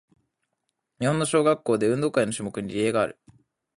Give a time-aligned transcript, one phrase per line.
[0.99, 3.19] 日本の小学校で、運動会の種目にリレーがある。